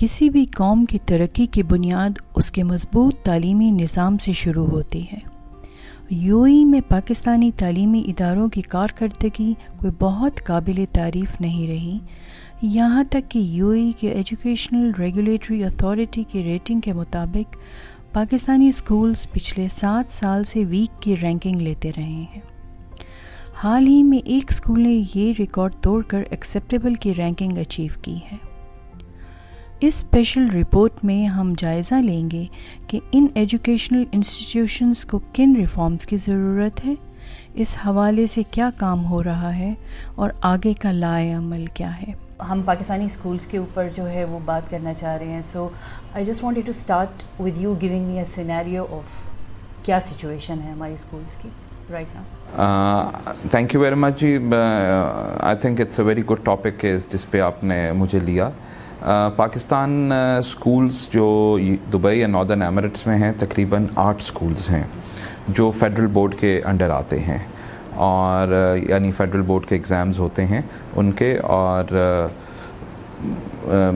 [0.00, 5.02] کسی بھی قوم کی ترقی کی بنیاد اس کے مضبوط تعلیمی نظام سے شروع ہوتی
[5.12, 5.18] ہے
[6.10, 11.96] یو ای میں پاکستانی تعلیمی اداروں کی کارکردگی کوئی بہت قابل تعریف نہیں رہی
[12.76, 17.54] یہاں تک کہ یو ای کے ایجوکیشنل ریگولیٹری اتھارٹی کی ریٹنگ کے مطابق
[18.14, 22.40] پاکستانی اسکولز پچھلے سات سال سے ویک کی رینکنگ لیتے رہے ہیں
[23.62, 28.16] حال ہی میں ایک اسکول نے یہ ریکارڈ توڑ کر ایکسیپٹیبل کی رینکنگ اچیو کی
[28.32, 28.36] ہے
[29.82, 32.44] اس اسپیشل رپورٹ میں ہم جائزہ لیں گے
[32.88, 36.92] کہ ان ایجوکیشنل انسٹیٹیوشنس کو کن ریفارمز کی ضرورت ہے
[37.62, 39.72] اس حوالے سے کیا کام ہو رہا ہے
[40.16, 42.12] اور آگے کا لائے عمل کیا ہے
[42.50, 45.68] ہم پاکستانی اسکولس کے اوپر جو ہے وہ بات کرنا چاہ رہے ہیں so
[46.12, 46.44] I just
[48.34, 49.28] scenario of
[49.86, 51.48] کیا سچویشن ہے ہماری اسکولس کی
[51.92, 57.64] right now thank you very much G I a very good topic جس پہ آپ
[57.64, 58.50] نے مجھے لیا
[59.36, 60.12] پاکستان
[60.50, 61.24] سکولز جو
[61.92, 64.82] دبئی یا نادرن ایمریٹس میں ہیں تقریباً آٹھ سکولز ہیں
[65.56, 67.38] جو فیڈرل بورڈ کے انڈر آتے ہیں
[68.08, 68.56] اور
[68.88, 70.60] یعنی فیڈرل بورڈ کے ایگزامز ہوتے ہیں
[70.96, 71.92] ان کے اور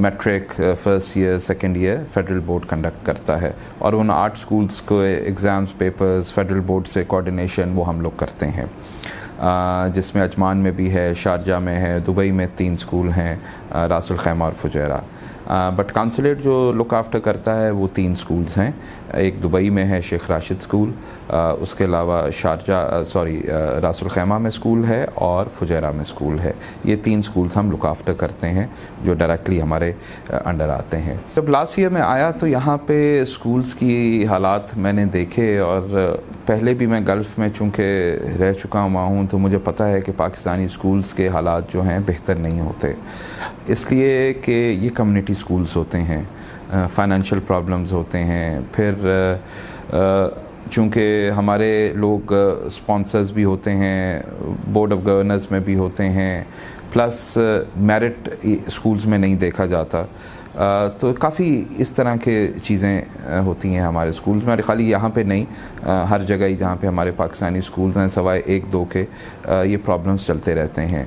[0.01, 5.01] matric first year second year federal board conduct کرتا ہے اور ان آرٹ سکولز کو
[5.05, 8.67] اگزامز پیپرز فیڈرل بورڈ سے کوارڈینیشن وہ ہم لوگ کرتے ہیں
[9.95, 13.35] جس میں اجمان میں بھی ہے شارجہ میں ہے دبئی میں تین سکول ہیں
[13.89, 15.01] راس الخیمہ اور فجیرہ
[15.77, 18.71] بٹ کانسولیٹ جو لک آفٹر کرتا ہے وہ تین سکولز ہیں
[19.15, 20.91] ایک دبئی میں ہے شیخ راشد سکول
[21.61, 23.41] اس کے علاوہ Sharjah sorry
[23.83, 26.53] Ras Al Khaimah میں سکول ہے اور فجیرہ میں سکول ہے
[26.85, 28.67] یہ تین سکولز ہم آفٹر کرتے ہیں
[29.05, 29.93] جو ڈائریکٹلی ہمارے
[30.45, 34.93] انڈر آتے ہیں جب لاسٹ ایئر میں آیا تو یہاں پہ سکولز کی حالات میں
[34.93, 35.83] نے دیکھے اور
[36.47, 40.13] پہلے بھی میں گلف میں چونکہ رہ چکا ہوا ہوں تو مجھے پتہ ہے کہ
[40.17, 42.93] پاکستانی سکولز کے حالات جو ہیں بہتر نہیں ہوتے
[43.73, 46.23] اس لیے کہ یہ کمیونٹی سکولز ہوتے ہیں
[46.95, 48.95] فائنینشیل پرابلمز ہوتے ہیں پھر
[50.73, 54.21] چونکہ ہمارے لوگ اسپانسرز بھی ہوتے ہیں
[54.73, 56.43] بورڈ آف گورنرز میں بھی ہوتے ہیں
[56.93, 57.37] پلس
[57.77, 58.29] میرٹ
[58.75, 60.03] سکولز میں نہیں دیکھا جاتا
[60.99, 63.01] تو کافی اس طرح کے چیزیں
[63.47, 66.87] ہوتی ہیں ہمارے سکولز میں اور خالی یہاں پہ نہیں ہر جگہ ہی جہاں پہ
[66.87, 69.05] ہمارے پاکستانی اسکولز ہیں سوائے ایک دو کے
[69.71, 71.05] یہ پرابلمس چلتے رہتے ہیں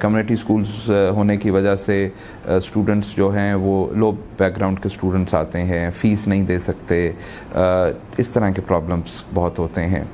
[0.00, 2.08] کمیونٹی سکولز ہونے کی وجہ سے
[2.56, 7.06] اسٹوڈنٹس جو ہیں وہ لو بیک گراؤنڈ کے اسٹوڈنٹس آتے ہیں فیس نہیں دے سکتے
[8.18, 10.04] اس طرح کے پرابلمس بہت ہوتے ہیں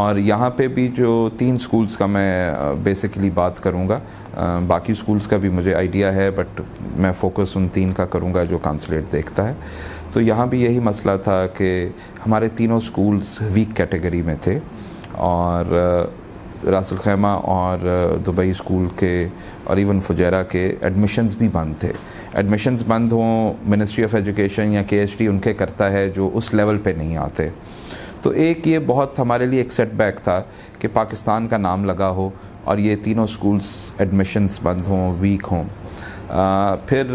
[0.00, 3.98] اور یہاں پہ بھی جو تین سکولز کا میں بیسیکلی بات کروں گا
[4.66, 6.60] باقی اسکولس کا بھی مجھے آئیڈیا ہے بٹ
[7.02, 9.54] میں فوکس ان تین کا کروں گا جو کانسلیٹ دیکھتا ہے
[10.12, 11.72] تو یہاں بھی یہی مسئلہ تھا کہ
[12.26, 14.58] ہمارے تینوں اسکولس ویک کیٹیگری میں تھے
[15.30, 15.64] اور
[16.70, 17.78] راس الخیمہ اور
[18.26, 19.16] دبئی اسکول کے
[19.64, 21.92] اور ایون فجیرہ کے ایڈمیشنز بھی بند تھے
[22.32, 26.30] ایڈمیشنز بند ہوں منسٹری آف ایجوکیشن یا کے ایچ ڈی ان کے کرتا ہے جو
[26.36, 27.48] اس لیول پہ نہیں آتے
[28.22, 30.40] تو ایک یہ بہت ہمارے لیے ایک سیٹ بیک تھا
[30.78, 32.28] کہ پاکستان کا نام لگا ہو
[32.68, 33.66] اور یہ تینوں سکولز
[34.00, 35.62] ایڈمیشنز بند ہوں ویک ہوں
[36.86, 37.12] پھر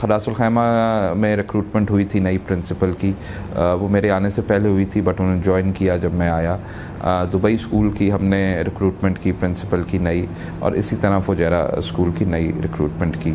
[0.00, 0.60] خراس الخیمہ
[1.20, 3.12] میں ریکروٹمنٹ ہوئی تھی نئی پرنسپل کی
[3.80, 6.56] وہ میرے آنے سے پہلے ہوئی تھی بٹ انہوں نے جوائن کیا جب میں آیا
[7.32, 10.24] دبئی اسکول کی ہم نے ریکروٹمنٹ کی پرنسپل کی نئی
[10.62, 13.34] اور اسی طرح فوجیرہ اسکول کی نئی ریکروٹمنٹ کی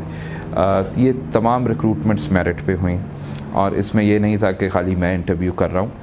[1.05, 2.97] یہ تمام ریکروٹمنٹس میرٹ پہ ہوئیں
[3.61, 5.97] اور اس میں یہ نہیں تھا کہ خالی میں انٹرویو کر رہا ہوں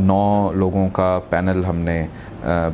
[0.00, 2.02] نو لوگوں کا پینل ہم نے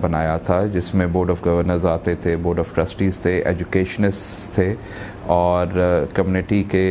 [0.00, 4.74] بنایا تھا جس میں بورڈ آف گورنرز آتے تھے بورڈ آف ٹرسٹیز تھے ایجوکیشنسٹ تھے
[5.38, 5.66] اور
[6.14, 6.84] کمیونٹی کے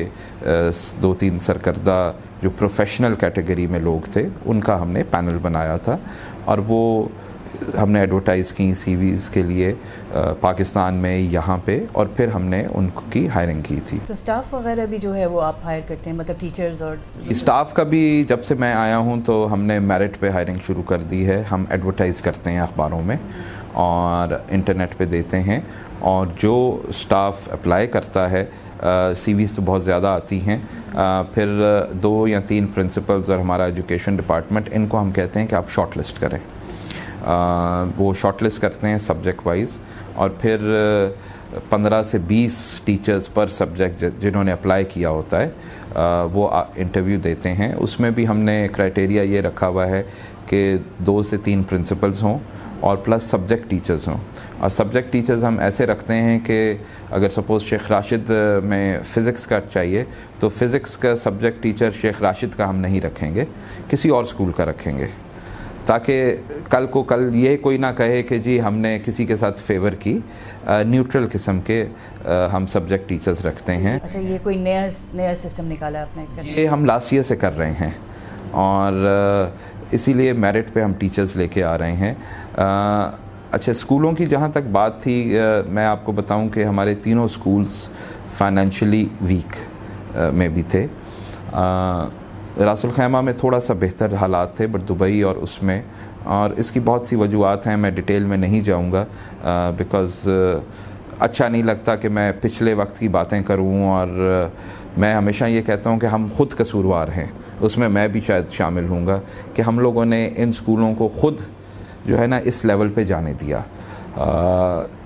[1.01, 2.11] دو تین سرکردہ
[2.41, 5.97] جو پروفیشنل کیٹیگری میں لوگ تھے ان کا ہم نے پینل بنایا تھا
[6.51, 6.81] اور وہ
[7.81, 9.71] ہم نے ایڈورٹائز کی سی ویز کے لیے
[10.41, 14.53] پاکستان میں یہاں پہ اور پھر ہم نے ان کی ہائرنگ کی تھی تو اسٹاف
[14.53, 16.95] وغیرہ بھی جو ہے وہ آپ ہائر کرتے ہیں مطلب ٹیچرز اور
[17.35, 20.57] اسٹاف جی، کا بھی جب سے میں آیا ہوں تو ہم نے میرٹ پہ ہائرنگ
[20.67, 23.17] شروع کر دی ہے ہم ایڈورٹائز کرتے ہیں اخباروں میں
[23.87, 25.59] اور انٹرنیٹ پہ دیتے ہیں
[26.11, 26.53] اور جو
[26.89, 28.45] اسٹاف اپلائی کرتا ہے
[29.17, 30.57] سی ویز تو بہت زیادہ آتی ہیں
[31.33, 31.49] پھر
[32.03, 35.69] دو یا تین پرنسپلز اور ہمارا ایجوکیشن ڈپارٹمنٹ ان کو ہم کہتے ہیں کہ آپ
[35.75, 36.37] شارٹ لسٹ کریں
[37.97, 39.77] وہ شارٹ لسٹ کرتے ہیں سبجیکٹ وائز
[40.21, 40.73] اور پھر
[41.69, 46.49] پندرہ سے بیس ٹیچرز پر سبجیکٹ جنہوں نے اپلائی کیا ہوتا ہے وہ
[46.83, 50.03] انٹرویو دیتے ہیں اس میں بھی ہم نے کرائٹیریا یہ رکھا ہوا ہے
[50.49, 50.75] کہ
[51.05, 52.37] دو سے تین پرنسپلز ہوں
[52.87, 54.17] اور پلس سبجیکٹ ٹیچرز ہوں
[54.59, 56.59] اور سبجیکٹ ٹیچرز ہم ایسے رکھتے ہیں کہ
[57.19, 58.29] اگر سپوز شیخ راشد
[58.63, 60.03] میں فزکس کا چاہیے
[60.39, 63.45] تو فزکس کا سبجیکٹ ٹیچر شیخ راشد کا ہم نہیں رکھیں گے
[63.89, 65.07] کسی اور اسکول کا رکھیں گے
[65.85, 66.35] تاکہ
[66.69, 69.91] کل کو کل یہ کوئی نہ کہے کہ جی ہم نے کسی کے ساتھ فیور
[69.99, 70.17] کی
[70.87, 71.83] نیوٹرل قسم کے
[72.53, 76.67] ہم سبجیکٹ ٹیچرز رکھتے ہیں اچھا یہ کوئی نیا نیا سسٹم نکالا آپ نے یہ
[76.67, 77.91] ہم لاسٹ ایئر سے کر رہے ہیں
[78.63, 79.47] اور
[79.97, 82.13] اسی لیے میرٹ پہ ہم ٹیچرز لے کے آ رہے ہیں
[82.57, 85.15] اچھا اسکولوں کی جہاں تک بات تھی
[85.71, 87.75] میں آپ کو بتاؤں کہ ہمارے تینوں سکولز
[88.37, 89.55] فائنینشلی ویک
[90.37, 90.85] میں بھی تھے
[92.63, 95.81] راس الخیمہ میں تھوڑا سا بہتر حالات تھے بٹ دبئی اور اس میں
[96.33, 99.03] اور اس کی بہت سی وجوہات ہیں میں ڈیٹیل میں نہیں جاؤں گا
[99.79, 100.27] بکاز
[101.25, 104.07] اچھا نہیں لگتا کہ میں پچھلے وقت کی باتیں کروں اور
[104.97, 107.25] میں ہمیشہ یہ کہتا ہوں کہ ہم خود قصوروار ہیں
[107.59, 109.19] اس میں میں بھی شاید شامل ہوں گا
[109.55, 111.41] کہ ہم لوگوں نے ان سکولوں کو خود
[112.05, 113.59] جو ہے نا اس لیول پہ جانے دیا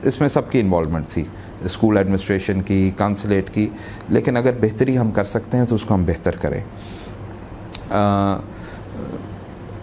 [0.10, 1.24] اس میں سب کی انوالومنٹ تھی
[1.66, 3.68] اسکول ایڈمنسٹریشن کی کانسلیٹ کی
[4.10, 6.60] لیکن اگر بہتری ہم کر سکتے ہیں تو اس کو ہم بہتر کریں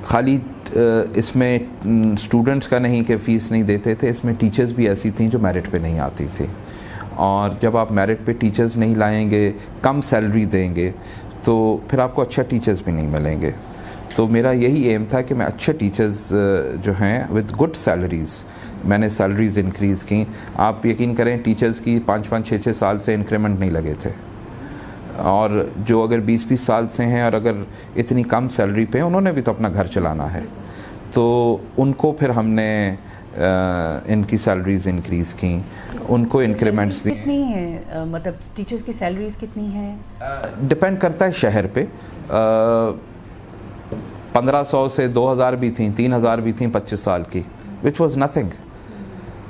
[0.06, 0.37] خالی
[1.19, 5.11] اس میں اسٹوڈنٹس کا نہیں کہ فیس نہیں دیتے تھے اس میں ٹیچرز بھی ایسی
[5.17, 6.47] تھیں جو میرٹ پہ نہیں آتی تھیں
[7.29, 9.50] اور جب آپ میرٹ پہ ٹیچرز نہیں لائیں گے
[9.82, 10.91] کم سیلری دیں گے
[11.44, 11.55] تو
[11.91, 13.50] پھر آپ کو اچھا ٹیچرز بھی نہیں ملیں گے
[14.17, 16.23] تو میرا یہی ایم تھا کہ میں اچھے ٹیچرز
[16.82, 18.37] جو ہیں وتھ گڈ سیلریز
[18.91, 20.25] میں نے سیلریز انکریز کیں
[20.69, 24.11] آپ یقین کریں ٹیچرز کی پانچ پانچ چھ چھ سال سے انکریمنٹ نہیں لگے تھے
[25.25, 25.51] اور
[25.87, 27.57] جو اگر بیس بیس سال سے ہیں اور اگر
[28.01, 30.41] اتنی کم سیلری پہ انہوں نے بھی تو اپنا گھر چلانا ہے
[31.13, 31.23] تو
[31.77, 32.69] ان کو پھر ہم نے
[34.13, 35.59] ان کی سیلریز انکریز کیں
[36.09, 39.95] ان کو انکریمنٹس دی کتنی ہیں مطلب ٹیچرز کی سیلریز کتنی ہیں
[40.69, 41.85] ڈپینڈ کرتا ہے شہر پہ
[44.33, 47.41] پندرہ سو سے دو ہزار بھی تھیں تین ہزار بھی تھیں پچیس سال کی
[47.85, 48.65] وچ واز نتھنگ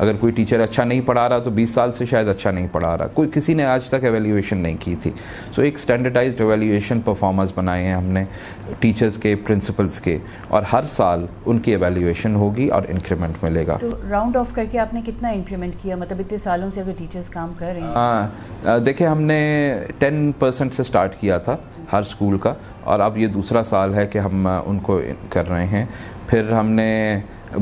[0.00, 2.96] اگر کوئی ٹیچر اچھا نہیں پڑھا رہا تو بیس سال سے شاید اچھا نہیں پڑھا
[2.98, 5.10] رہا کوئی کسی نے آج تک ایویلیویشن نہیں کی تھی
[5.54, 8.22] سو ایک اسٹینڈرڈائزڈ ایویلیویشن پرفارمنس بنائے ہیں ہم نے
[8.80, 10.16] ٹیچرز کے پرنسپلس کے
[10.48, 13.76] اور ہر سال ان کی ایویلیویشن ہوگی اور انکریمنٹ ملے گا
[14.10, 17.28] راؤنڈ آف کر کے آپ نے کتنا انکریمنٹ کیا مطلب اتنے سالوں سے اگر ٹیچرز
[17.30, 17.94] کام کر رہے ہیں
[18.66, 19.40] ہاں، دیکھیں ہم نے
[19.98, 21.56] ٹین پرسینٹ سے اسٹارٹ کیا تھا
[21.92, 22.54] ہر اسکول کا
[22.88, 25.00] اور اب یہ دوسرا سال ہے کہ ہم ان کو
[25.30, 25.84] کر رہے ہیں
[26.30, 26.88] پھر ہم نے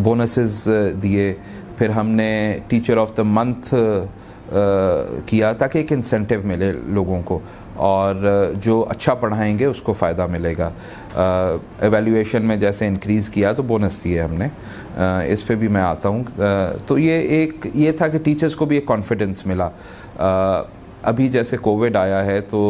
[0.03, 0.67] بونسز
[1.03, 1.35] دیے
[1.79, 2.31] پھر ہم نے
[2.69, 3.75] ٹیچر آف دا منتھ
[5.27, 7.39] کیا تاکہ ایک انسینٹیو ملے لوگوں کو
[7.87, 8.15] اور
[8.63, 10.71] جو اچھا پڑھائیں گے اس کو فائدہ ملے گا
[11.15, 14.49] ایویلیویشن میں جیسے انکریز کیا تو بونس دیے ہم نے
[15.33, 16.23] اس پہ بھی میں آتا ہوں
[16.87, 19.69] تو یہ ایک یہ تھا کہ ٹیچرز کو بھی ایک کانفیڈنس ملا
[21.09, 22.61] ابھی جیسے کووڈ آیا ہے تو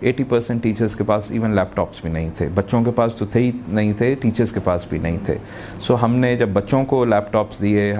[0.00, 3.26] ایٹی پرسینٹ ٹیچرس کے پاس ایون لیپ ٹاپس بھی نہیں تھے بچوں کے پاس تو
[3.32, 5.36] تھے ہی نہیں تھے ٹیچرس کے پاس بھی نہیں تھے
[5.86, 7.92] سو ہم نے جب بچوں کو لیپ ٹاپس دیے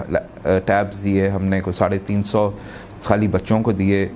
[0.67, 2.51] ٹیبس دیے ہم نے کوئی ساڑھے تین سو
[3.05, 4.07] خالی بچوں کو دیے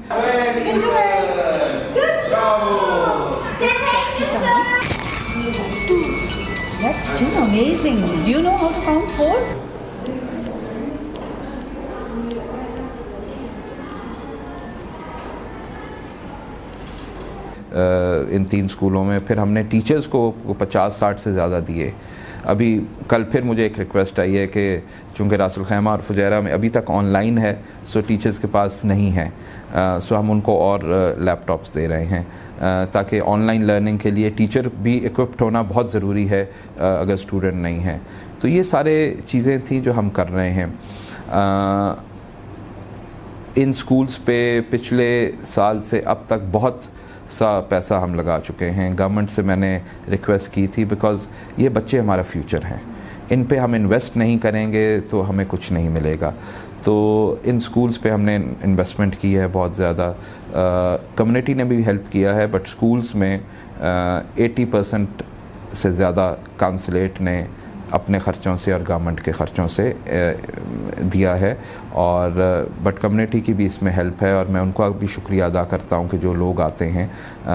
[7.19, 9.65] Do you know how to count four?
[17.75, 21.91] ان تین اسکولوں میں پھر ہم نے ٹیچرز کو پچاس ساٹھ سے زیادہ دیے
[22.49, 24.79] ابھی کل پھر مجھے ایک ریکویسٹ آئی ہے کہ
[25.17, 27.57] چونکہ راس الخیمہ اور فجیرہ میں ابھی تک آن لائن ہے
[27.87, 29.29] سو ٹیچرز کے پاس نہیں ہے
[30.07, 30.81] سو ہم ان کو اور
[31.19, 32.23] لیپ ٹاپس دے رہے ہیں
[32.93, 36.45] تاکہ آن لائن لرننگ کے لیے ٹیچر بھی اکوپڈ ہونا بہت ضروری ہے
[36.79, 37.99] اگر اسٹوڈنٹ نہیں ہیں
[38.41, 38.95] تو یہ سارے
[39.27, 40.67] چیزیں تھیں جو ہم کر رہے ہیں
[43.63, 45.11] ان سکولز پہ پچھلے
[45.55, 46.83] سال سے اب تک بہت
[47.37, 49.79] سا پیسہ ہم لگا چکے ہیں گورنمنٹ سے میں نے
[50.11, 52.77] ریکویسٹ کی تھی بیکاز یہ بچے ہمارا فیوچر ہیں
[53.35, 56.31] ان پہ ہم انویسٹ نہیں کریں گے تو ہمیں کچھ نہیں ملے گا
[56.85, 56.95] تو
[57.45, 60.13] ان اسکولس پہ ہم نے انویسٹمنٹ کی ہے بہت زیادہ
[61.17, 63.37] کمیونٹی نے بھی ہیلپ کیا ہے بٹ اسکولس میں
[63.81, 65.23] ایٹی پرسنٹ
[65.83, 67.43] سے زیادہ کانسلیٹ نے
[67.97, 69.93] اپنے خرچوں سے اور گورنمنٹ کے خرچوں سے
[71.13, 71.55] دیا ہے
[72.01, 72.31] اور
[72.83, 75.63] بٹ کمیونٹی کی بھی اس میں ہیلپ ہے اور میں ان کا بھی شکریہ ادا
[75.71, 77.07] کرتا ہوں کہ جو لوگ آتے ہیں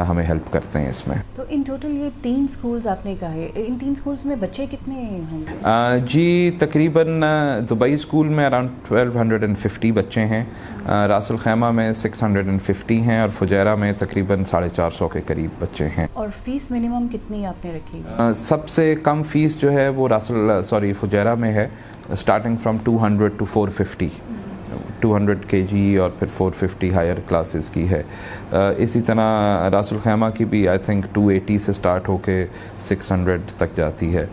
[0.10, 2.30] ہمیں ہیلپ کرتے ہیں اس میں تو ان ٹوٹل یہ
[6.14, 7.22] جی تقریباً
[7.70, 10.44] دبئی اسکول میں around twelve hundred and fifty بچے ہیں
[11.08, 15.08] راسل خیمہ میں سکس ہنڈریڈ اینڈ ففٹی ہیں اور فجیرہ میں تقریباً ساڑھے چار سو
[15.14, 18.02] کے قریب بچے ہیں اور فیس منیمم کتنی آپ نے رکھی
[18.46, 21.68] سب سے کم فیس جو ہے وہ راسل سوری فجیرہ میں ہے
[22.12, 24.08] starting from two hundred to four fifty
[25.04, 28.02] two hundred کے جی اور پھر فور ففٹی ہائر کلاسز کی ہے
[28.84, 32.36] اسی طرح راس الخیمہ کی بھی آئی تھنک ٹو ایٹی سے سٹارٹ ہو کے
[32.88, 34.26] سکس ہنڈریڈ تک جاتی ہے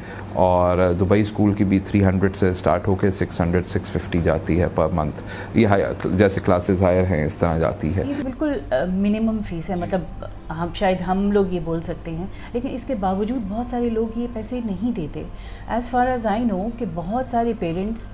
[0.45, 4.21] اور دبئی اسکول کی بھی تھری ہنڈریڈ سے سٹارٹ ہو کے سکس ہنڈریڈ سکس ففٹی
[4.25, 5.23] جاتی ہے پر منتھ
[5.59, 5.69] یہ
[6.19, 8.53] جیسے کلاسز ہائر ہیں اس طرح جاتی ہے بالکل
[8.93, 10.25] منیمم فیس ہے مطلب
[10.61, 14.19] ہم شاید ہم لوگ یہ بول سکتے ہیں لیکن اس کے باوجود بہت سارے لوگ
[14.19, 15.23] یہ پیسے نہیں دیتے
[15.75, 18.09] as far as I know کہ بہت سارے پیرنٹس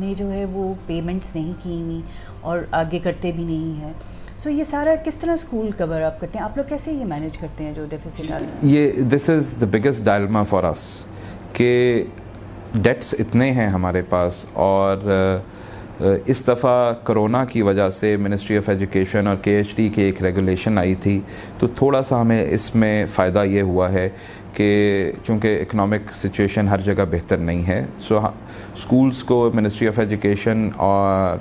[0.00, 2.00] نے جو ہے وہ پیمنٹس نہیں کی
[2.50, 3.92] اور آگے کرتے بھی نہیں ہیں
[4.42, 7.38] سو یہ سارا کس طرح اسکول کور اپ کرتے ہیں آپ لوگ کیسے یہ مینیج
[7.38, 8.20] کرتے ہیں جو ڈیفیسٹ
[8.72, 10.84] یہ this is the biggest dilemma for اس
[11.52, 12.02] کہ
[12.74, 15.10] ڈیٹس اتنے ہیں ہمارے پاس اور
[16.24, 20.22] اس دفعہ کرونا کی وجہ سے منسٹری آف ایجوکیشن اور کے ایچ ڈی کی ایک
[20.22, 21.20] ریگولیشن آئی تھی
[21.58, 24.08] تو تھوڑا سا ہمیں اس میں فائدہ یہ ہوا ہے
[24.54, 28.18] کہ چونکہ اکنامک سچویشن ہر جگہ بہتر نہیں ہے سو
[28.82, 31.38] سکولز ہاں، کو منسٹری آف ایجوکیشن اور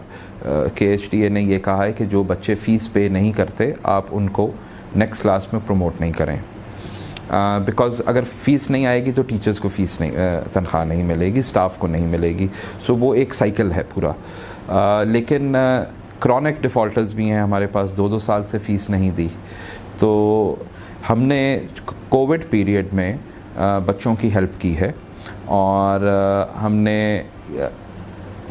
[0.75, 3.72] کے ایچ ڈی اے نے یہ کہا ہے کہ جو بچے فیس پے نہیں کرتے
[3.98, 4.50] آپ ان کو
[4.96, 6.38] نیکسٹ کلاس میں پروموٹ نہیں کریں
[7.65, 11.39] بیکاز اگر فیس نہیں آئے گی تو ٹیچرز کو فیس نہیں تنخواہ نہیں ملے گی
[11.39, 12.48] اسٹاف کو نہیں ملے گی
[12.86, 15.56] سو وہ ایک سائیکل ہے پورا لیکن
[16.20, 19.27] کرونک ڈیفالٹرز بھی ہیں ہمارے پاس دو دو سال سے فیس نہیں دی
[20.00, 20.10] تو
[21.10, 21.39] ہم نے
[22.10, 23.12] کووڈ پیریڈ میں
[23.86, 24.91] بچوں کی ہیلپ کی ہے
[25.60, 26.08] اور
[26.63, 26.96] ہم نے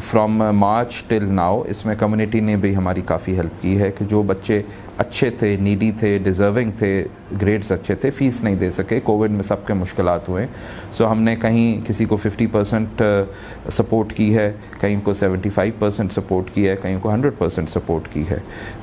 [0.09, 4.05] فرام مارچ ٹل ناؤ اس میں کمیونٹی نے بھی ہماری کافی ہیلپ کی ہے کہ
[4.09, 4.61] جو بچے
[5.01, 6.89] اچھے تھے نیڈی تھے ڈیزرونگ تھے
[7.41, 10.45] گریڈز اچھے تھے فیس نہیں دے سکے کووڈ میں سب کے مشکلات ہوئے
[10.97, 13.01] سو ہم نے کہیں کسی کو ففٹی پرسینٹ
[13.77, 17.69] سپورٹ کی ہے کہیں کو سیونٹی فائیو پرسینٹ سپورٹ کی ہے کہیں کو ہنڈریڈ پرسینٹ
[17.69, 18.37] سپورٹ کی ہے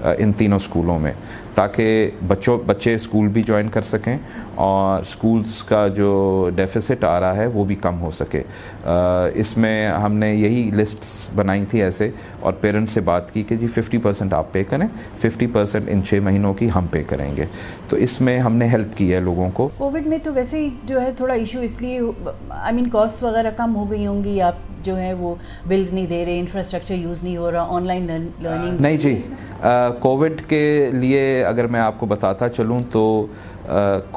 [0.07, 1.13] uh, ان تینوں اسکولوں میں
[1.55, 4.17] تاکہ بچوں بچے اسکول بھی جوائن کر سکیں
[4.65, 9.57] اور سکولز کا جو ڈیفیسٹ آ رہا ہے وہ بھی کم ہو سکے uh, اس
[9.57, 11.05] میں ہم نے یہی لسٹ
[11.37, 12.11] بنائی تھی ایسے
[12.41, 14.87] اور پیرنٹس سے بات کی کہ جی ففٹی پرسینٹ آپ پے کریں
[15.29, 17.45] ففٹی پرسینٹ ان چھ مہینوں کی ہم پے کریں گے
[17.89, 20.69] تو اس میں ہم نے ہیلپ کی ہے لوگوں کو کووڈ میں تو ویسے ہی
[20.87, 21.99] جو ہے تھوڑا ایشو اس لیے
[22.61, 25.35] آئی مین کاسٹ وغیرہ کم ہو گئی ہوں گی آپ جو ہے وہ
[25.69, 28.07] بلز نہیں دے رہے انفراسٹرکچر یوز نہیں ہو رہا آن لائن
[28.41, 29.15] لرننگ نہیں جی
[30.01, 30.63] کووڈ کے
[31.01, 33.05] لیے اگر میں آپ کو بتاتا چلوں تو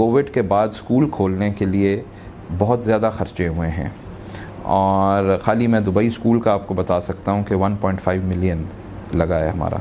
[0.01, 2.01] کووڈ کے بعد اسکول کھولنے کے لیے
[2.57, 3.89] بہت زیادہ خرچے ہوئے ہیں
[4.79, 8.21] اور خالی میں دبئی اسکول کا آپ کو بتا سکتا ہوں کہ ون پوائنٹ فائیو
[8.33, 8.63] ملین
[9.21, 9.77] لگا ہے ہمارا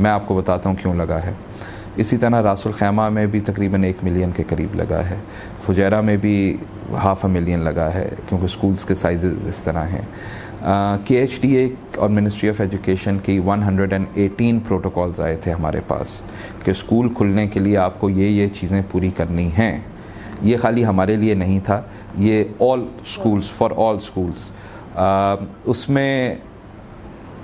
[0.00, 1.32] میں آپ کو بتاتا ہوں کیوں لگا ہے
[2.02, 5.16] اسی طرح راس الخیمہ میں بھی تقریباً ایک ملین کے قریب لگا ہے
[5.66, 6.34] فجیرہ میں بھی
[7.02, 10.02] ہاف اے ملین لگا ہے کیونکہ سکولز کے سائزز اس طرح ہیں
[11.06, 11.68] کے ایچ ڈی اے
[12.02, 16.20] اور منسٹری آف ایجوکیشن کی one hundred and eighteen protocols آئے تھے ہمارے پاس
[16.64, 19.78] کہ اسکول کھلنے کے لیے آپ کو یہ یہ چیزیں پوری کرنی ہیں
[20.48, 21.80] یہ خالی ہمارے لیے نہیں تھا
[22.26, 24.50] یہ all schools for all schools
[25.72, 26.34] اس میں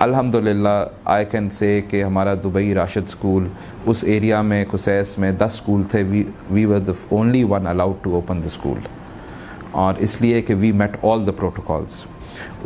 [0.04, 0.68] الحمد للہ
[1.12, 3.46] آئی کین سے کہ ہمارا دبئی راشد اسکول
[3.90, 8.14] اس ایریا میں کسیس میں دس اسکول تھے we we the only one allowed to
[8.14, 8.78] open the school
[9.84, 11.94] اور اس لیے کہ we met all the protocols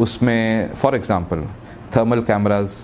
[0.02, 1.42] اس میں فار ایگزامپل
[1.90, 2.74] تھرمل کیمراز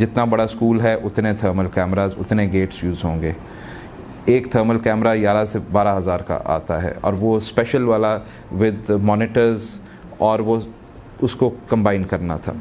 [0.00, 3.32] جتنا بڑا اسکول ہے اتنے تھرمل کیمراز اتنے گیٹس یوز ہوں گے
[4.34, 8.16] ایک تھرمل کیمرہ گیارہ سے بارہ ہزار کا آتا ہے اور وہ اسپیشل والا
[8.60, 9.78] ود مانیٹرز
[10.30, 10.58] اور وہ
[11.24, 12.52] اس کو کمبائن کرنا تھا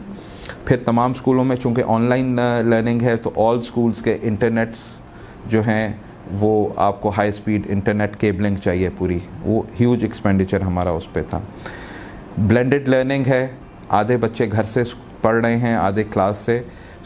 [0.65, 2.35] پھر تمام اسکولوں میں چونکہ آن لائن
[2.69, 4.79] لرننگ ہے تو آل اسکولس کے انٹرنیٹس
[5.49, 5.91] جو ہیں
[6.39, 6.49] وہ
[6.87, 11.39] آپ کو ہائی اسپیڈ انٹرنیٹ کیبلنگ چاہیے پوری وہ ہیوج ایکسپینڈیچر ہمارا اس پہ تھا
[12.47, 13.45] بلینڈڈ لرننگ ہے
[14.01, 14.83] آدھے بچے گھر سے
[15.21, 16.61] پڑھ رہے ہیں آدھے کلاس سے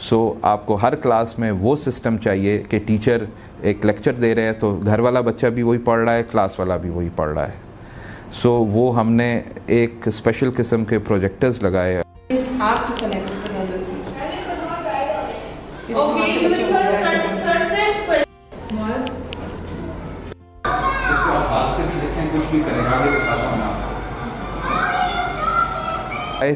[0.09, 3.23] سو آپ کو ہر کلاس میں وہ سسٹم چاہیے کہ ٹیچر
[3.69, 6.59] ایک لیکچر دے رہے ہیں تو گھر والا بچہ بھی وہی پڑھ رہا ہے کلاس
[6.59, 7.65] والا بھی وہی پڑھ رہا ہے
[8.41, 9.39] سو وہ ہم نے
[9.77, 12.01] ایک اسپیشل قسم کے پروجیکٹرز لگائے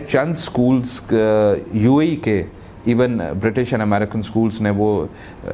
[0.08, 1.00] چند سکولز
[1.84, 2.42] یو اے کے
[2.84, 5.06] even British and American schools نے وہ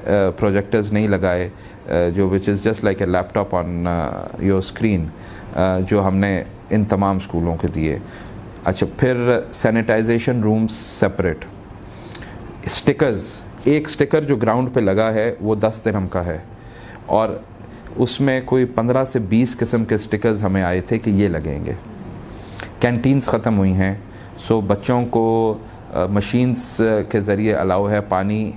[0.05, 1.49] پروجیکٹرز نہیں لگائے
[2.15, 3.85] جو which is just like a laptop on
[4.39, 5.05] your screen
[5.89, 7.97] جو ہم نے ان تمام اسکولوں کے دیے
[8.65, 11.45] اچھا پھر سینیٹائزیشن رومس سپریٹ
[12.65, 13.29] اسٹکرز
[13.65, 16.37] ایک اسٹکر جو گراؤنڈ پہ لگا ہے وہ دس درم کا ہے
[17.19, 17.29] اور
[18.05, 21.57] اس میں کوئی پندرہ سے بیس قسم کے اسٹکرز ہمیں آئے تھے کہ یہ لگیں
[21.65, 21.73] گے
[22.81, 23.93] کینٹینز ختم ہوئی ہیں
[24.45, 25.57] سو بچوں کو
[26.13, 26.59] مشینز
[27.11, 28.51] کے ذریعے الاؤ ہے پانی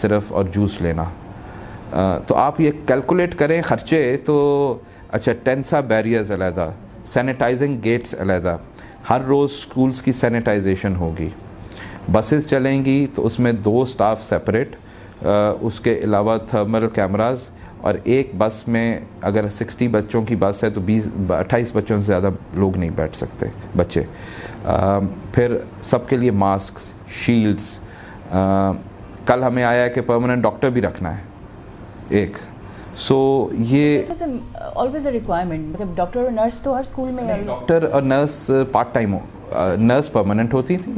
[0.00, 1.04] صرف اور جوس لینا
[2.26, 4.36] تو آپ یہ کیلکولیٹ کریں خرچے تو
[5.16, 6.70] اچھا ٹینسا بیریئرز علیحدہ
[7.12, 8.56] سینیٹائزنگ گیٹس علیحدہ
[9.10, 11.28] ہر روز سکولز کی سینیٹائزیشن ہوگی
[12.12, 14.76] بسز چلیں گی تو اس میں دو سٹاف سیپریٹ
[15.26, 17.48] اس کے علاوہ تھرمل کیمراز
[17.88, 18.98] اور ایک بس میں
[19.30, 21.06] اگر سکسٹی بچوں کی بس ہے تو بیس
[21.38, 24.02] اٹھائیس بچوں سے زیادہ لوگ نہیں بیٹھ سکتے بچے
[24.66, 26.90] پھر سب کے لیے ماسکس
[27.24, 27.76] شیلڈس
[29.26, 31.22] کل ہمیں آیا ہے کہ پرماننٹ ڈاکٹر بھی رکھنا ہے
[32.18, 32.36] ایک
[33.06, 33.18] سو
[33.70, 34.02] یہ
[35.96, 36.70] ڈاکٹر مطلب
[37.84, 39.18] اور نرس پارٹ ٹائم ہو
[39.80, 40.92] نرس پرماننٹ ہوتی تھی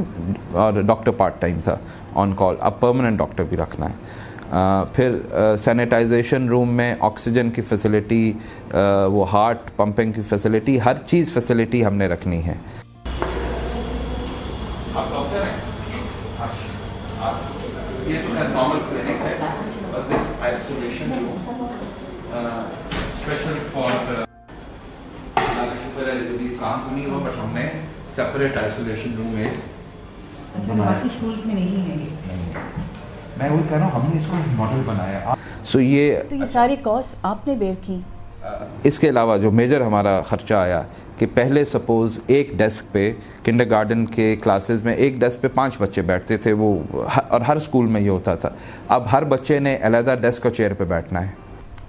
[0.65, 1.75] اور ڈاکٹر پارٹ ٹائم تھا
[2.23, 5.17] آن کال اب پرماننٹ ڈاکٹر بھی رکھنا ہے پھر
[5.59, 8.31] سینیٹائزیشن روم میں آکسیجن کی فیسلٹی
[9.13, 12.53] وہ ہارٹ پمپنگ کی فیسلٹی ہر چیز فیسلٹی ہم نے رکھنی ہے
[28.17, 29.49] سپریٹ آئسولیشن روم ہے
[33.37, 35.33] میں وہی کہہ رہا ہوں ہم نے اس کو ماڈل بنایا
[35.71, 37.99] سو یہ یہ ساری کاسٹ آپ نے بیئر کی
[38.89, 40.81] اس کے علاوہ جو میجر ہمارا خرچہ آیا
[41.17, 43.11] کہ پہلے سپوز ایک ڈیسک پہ
[43.43, 46.73] کنڈر گارڈن کے کلاسز میں ایک ڈیسک پہ پانچ بچے بیٹھتے تھے وہ
[47.27, 48.49] اور ہر سکول میں یہ ہوتا تھا
[48.97, 51.31] اب ہر بچے نے علیحدہ ڈیسک اور چیئر پہ بیٹھنا ہے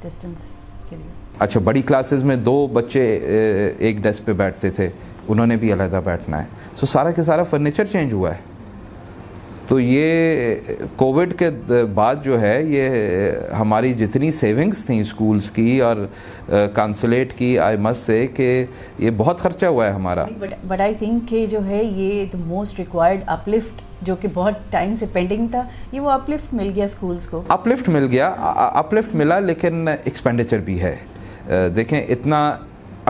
[0.02, 0.44] ڈسٹنس
[0.90, 1.08] کے لیے
[1.44, 3.04] اچھا بڑی کلاسز میں دو بچے
[3.78, 4.90] ایک ڈیسک پہ بیٹھتے تھے
[5.28, 6.46] انہوں نے بھی علیحدہ بیٹھنا ہے
[6.80, 8.46] سو سارا کے سارا فرنیچر چینج ہوا ہے
[9.68, 10.60] تو یہ
[10.96, 11.48] کووڈ کے
[11.94, 15.96] بعد جو ہے یہ ہماری جتنی سیونگز تھیں سکولز کی اور
[16.74, 18.46] کانسولیٹ کی آئی مس سے کہ
[18.98, 20.24] یہ بہت خرچہ ہوا ہے ہمارا
[20.78, 25.62] آئی کہ جو ہے یہ موسٹ ریکوائرڈ اپلفٹ جو کہ بہت ٹائم سے پینڈنگ تھا
[25.92, 28.28] یہ وہ اپلفٹ مل گیا سکولز کو اپلفٹ مل گیا
[28.82, 30.96] اپلفٹ ملا لیکن ایکسپینڈیچر بھی ہے
[31.76, 32.40] دیکھیں اتنا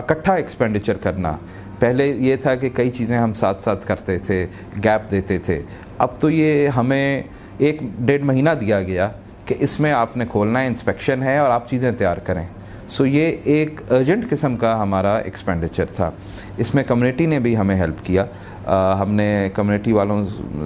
[0.03, 1.33] اکٹھا ایکسپینڈیچر کرنا
[1.79, 4.45] پہلے یہ تھا کہ کئی چیزیں ہم ساتھ ساتھ کرتے تھے
[4.83, 5.61] گیپ دیتے تھے
[6.05, 7.21] اب تو یہ ہمیں
[7.65, 9.09] ایک ڈیڑھ مہینہ دیا گیا
[9.45, 12.43] کہ اس میں آپ نے کھولنا ہے انسپیکشن ہے اور آپ چیزیں تیار کریں
[12.91, 16.09] سو یہ ایک ارجنٹ قسم کا ہمارا ایکسپینڈیچر تھا
[16.63, 18.23] اس میں کمیونٹی نے بھی ہمیں ہیلپ کیا
[19.01, 20.23] ہم نے کمیونٹی والوں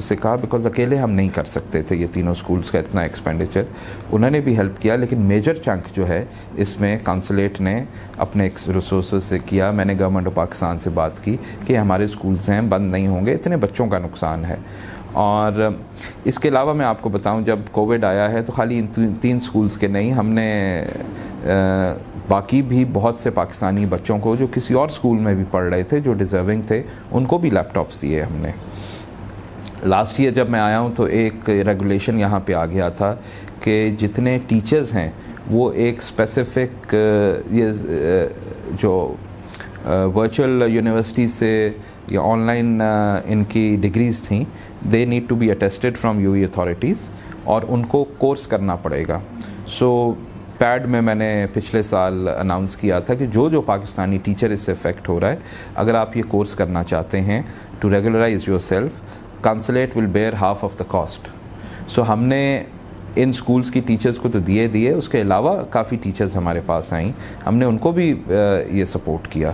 [0.07, 3.63] سے کہا بیکاز اکیلے ہم نہیں کر سکتے تھے یہ تینوں اسکولس کا اتنا ایکسپینڈیچر
[4.11, 6.23] انہوں نے بھی ہیلپ کیا لیکن میجر چنک جو ہے
[6.63, 7.77] اس میں کونسلیٹ نے
[8.25, 11.35] اپنے ریسورسز سے کیا میں نے گورنمنٹ آف پاکستان سے بات کی
[11.67, 14.55] کہ ہمارے اسکولس ہیں بند نہیں ہوں گے اتنے بچوں کا نقصان ہے
[15.29, 15.61] اور
[16.29, 19.37] اس کے علاوہ میں آپ کو بتاؤں جب کووڈ آیا ہے تو خالی ان تین
[19.41, 20.49] اسکولس کے نہیں ہم نے
[22.29, 25.83] باقی بھی بہت سے پاکستانی بچوں کو جو کسی اور اسکول میں بھی پڑھ رہے
[25.89, 26.81] تھے جو ڈیزرونگ تھے
[27.11, 28.51] ان کو بھی لیپ ٹاپس دیے ہم نے
[29.83, 33.15] لاسٹ ایئر جب میں آیا ہوں تو ایک ریگولیشن یہاں پہ آ گیا تھا
[33.63, 35.09] کہ جتنے ٹیچرز ہیں
[35.51, 36.95] وہ ایک اسپیسیفک
[37.51, 37.71] یہ
[38.81, 38.91] جو
[40.15, 41.49] ورچوئل یونیورسٹی سے
[42.11, 44.43] یا آن لائن ان کی ڈگریز تھیں
[44.91, 47.09] they need to be attested from U E authorities
[47.53, 49.19] اور ان کو کورس کرنا پڑے گا
[49.79, 49.91] سو
[50.59, 54.61] پیڈ میں میں نے پچھلے سال اناؤنس کیا تھا کہ جو جو پاکستانی ٹیچر اس
[54.65, 55.35] سے افیکٹ ہو رہا ہے
[55.83, 57.41] اگر آپ یہ کورس کرنا چاہتے ہیں
[57.79, 59.01] to regularize yourself
[59.43, 61.27] consulate will bear half of the cost
[61.95, 62.41] so ہم نے
[63.23, 66.91] ان سکولز کی ٹیچرز کو تو دیے دیے اس کے علاوہ کافی ٹیچرز ہمارے پاس
[66.93, 67.11] آئیں
[67.45, 69.51] ہم نے ان کو بھی یہ سپورٹ کیا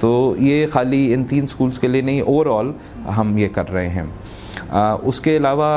[0.00, 2.70] تو یہ خالی ان تین سکولز کے لیے نہیں اوور آل
[3.16, 4.02] ہم یہ کر رہے ہیں
[5.04, 5.70] اس کے علاوہ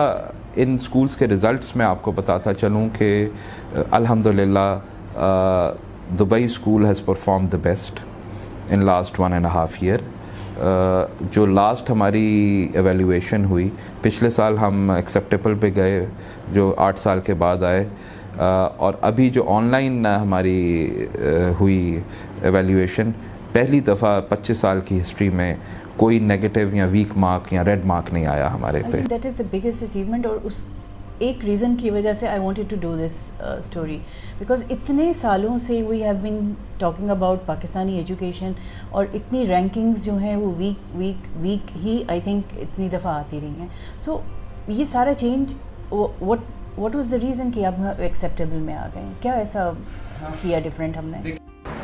[0.61, 3.07] ان سکولز کے ریزلٹس میں آپ کو بتاتا چلوں کہ
[3.91, 5.73] الحمدللہ
[6.19, 7.99] Dubai school has perform the best
[8.73, 9.99] in last one and half year
[11.35, 13.67] جو لاسٹ ہماری ایویلیویشن ہوئی
[14.01, 16.05] پچھلے سال ہم ایکسیپٹیبل پہ گئے
[16.53, 17.83] جو آٹھ سال کے بعد آئے
[18.85, 20.91] اور ابھی جو آن لائن ہماری
[21.59, 21.99] ہوئی
[22.41, 23.11] ایویلیویشن
[23.53, 25.53] پہلی دفعہ پچیس سال کی ہسٹری میں
[25.97, 29.43] کوئی نیگیٹو یا ویک مارک یا ریڈ مارک نہیں آیا ہمارے پہ that is the
[29.51, 30.63] biggest achievement اور اس
[31.25, 33.97] ایک ریزن کی وجہ سے I wanted to do this story
[34.39, 38.51] because اتنے سالوں سے we have been talking about Pakistani education
[38.91, 43.39] اور اتنی رینکنگس جو ہیں وہ ویک ویک ویک ہی آئی تھنک اتنی دفعہ آتی
[43.41, 43.67] رہی ہیں
[44.05, 44.17] سو
[44.67, 45.53] یہ سارا change
[45.91, 46.39] what
[46.77, 49.69] what was the reason کہ اب ایکسیپٹیبل میں آ گئے ہیں کیا ایسا
[50.41, 51.35] کیا ڈفرینٹ ہم نے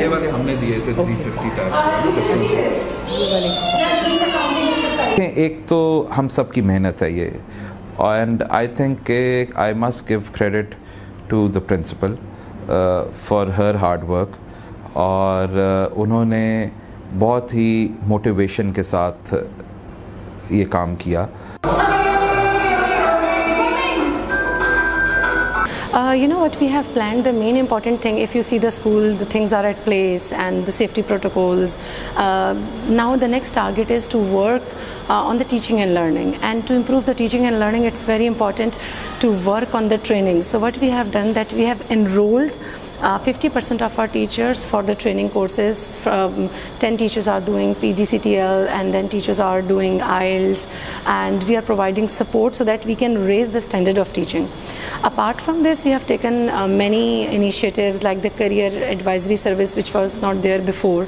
[0.00, 1.72] یہ والے ہم نے دیے تھے تھری ففٹی ٹائپ
[5.42, 5.78] ایک تو
[6.16, 7.28] ہم سب کی محنت ہے یہ
[8.08, 9.18] اینڈ آئی تھنک کہ
[9.64, 10.68] I must give credit
[11.28, 12.10] to the principal
[13.26, 14.32] for her hard work
[14.92, 15.64] اور uh,
[16.02, 16.44] انہوں نے
[17.18, 17.68] بہت ہی
[18.06, 19.34] موٹیویشن کے ساتھ
[20.50, 21.26] یہ کام کیا
[25.94, 28.68] Uh, you know what we have planned, the main important thing, if you see the
[28.68, 31.78] school, the things are at place and the safety protocols.
[32.16, 32.52] Uh,
[32.88, 34.60] now the next target is to work
[35.08, 38.26] uh, on the teaching and learning, and to improve the teaching and learning it's very
[38.26, 38.76] important
[39.20, 40.42] to work on the training.
[40.42, 42.58] So what we have done, that we have enrolled
[43.24, 45.78] fifty percent of our teachers for the training courses
[46.80, 49.40] ten teachers are doing P G C T L and then teachers
[50.04, 50.66] ails
[51.14, 54.46] and we are providing support so that we can raise the standard of teaching
[55.02, 60.14] apart from this we have taken many initiatives like the career advisory service which was
[60.22, 61.04] not there before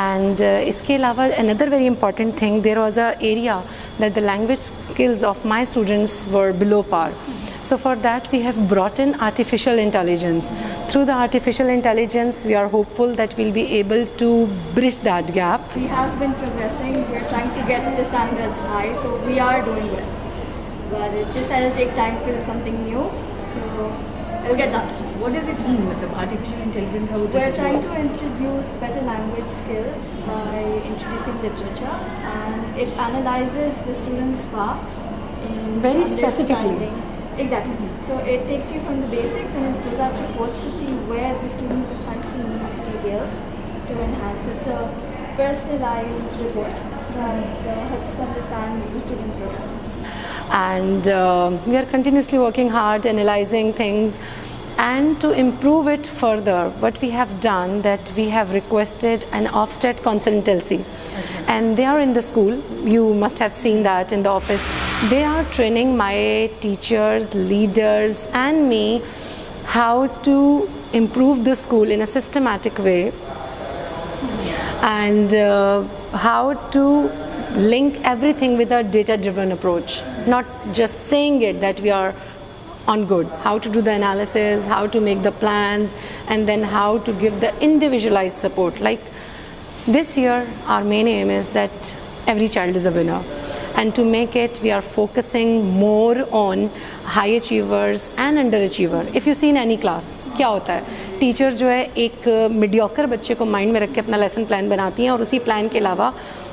[0.00, 3.60] and اس کے علاوہ اندر very important thing there was a area
[4.00, 7.10] that the language skills of my students were below par
[7.64, 10.50] so for that we have brought in artificial intelligence
[10.90, 15.30] through the art Artificial intelligence, we are hopeful that we'll be able to bridge that
[15.34, 15.60] gap.
[15.76, 19.92] We have been progressing, we're trying to get the standards high, so we are doing
[19.92, 20.10] well.
[20.90, 23.02] But it's just it'll take time because it's something new,
[23.52, 23.58] so
[24.46, 24.88] it'll get done.
[25.22, 27.10] What does it mean with the artificial intelligence?
[27.10, 31.98] We're trying to introduce better language skills by introducing literature,
[32.38, 34.80] and it analyzes the student's path
[35.46, 37.04] in very specifically.
[37.38, 38.78] Continuously
[52.38, 54.18] working hard analysing things
[54.82, 59.86] and to improve it further but we have done that we have requested and Ofsted
[60.04, 60.76] consultancy
[61.46, 62.60] and they are in the school
[62.92, 69.00] you must have seen that انا office They are training my teachers, leaders and me
[69.64, 73.12] how to improve the school in a systematic way
[74.82, 77.02] and uh, how to
[77.54, 82.12] link everything with a data-driven approach, not just saying it that we are
[82.88, 85.94] on good, how to do the analysis, how to make the plans,
[86.26, 88.80] and then how to give the individualized support.
[88.80, 89.00] Like
[89.86, 93.36] this year, our main aim is that every child is a winner.
[93.78, 96.66] And to make it we are focusing more on
[97.16, 98.38] high achiever and
[98.68, 103.34] underachiever if you seen any class کیا ہوتا ہے teacher جو ہے ایک mediocre بچے
[103.38, 106.10] کو mind میں رکھ کے اپنا لیسن پلان بناتی ہیں اور اسی پلان کے علاوہ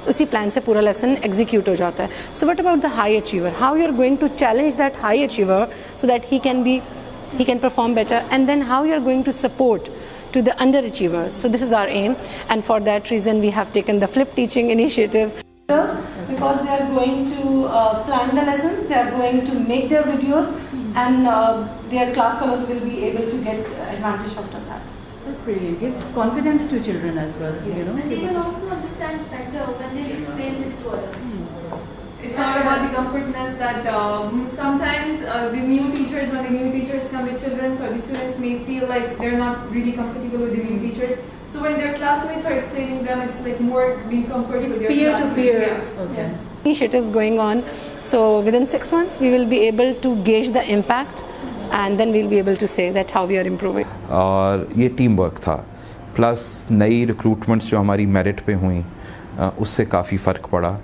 [0.08, 3.50] اسی پلان سے پورا لیسن ایگزیکیوٹ ہو جاتا ہے so what about the high achiever
[3.62, 5.66] how you are going to challenge that high achiever
[6.02, 6.80] so that he can be
[7.40, 9.90] he can perform better and then how you are going to support
[10.34, 10.62] to the
[10.92, 12.14] underachiever so this is our aim
[12.48, 15.26] and for that reason we have taken the flip teaching initiative
[16.40, 17.26] plan
[18.38, 20.46] the lesson they are going to make دڈیوز
[20.98, 21.28] and
[21.92, 24.34] there class colours well be ایبلٹیج
[32.34, 33.52] six
[48.94, 49.92] month we will be able
[50.56, 51.22] impact
[51.72, 53.00] and then we'll be able
[54.10, 55.62] اور یہ teamwork تھا
[56.16, 58.82] plus نئی recruitments جو ہماری merit پہ ہوئیں
[59.58, 60.76] اس سے کافی فرق پڑا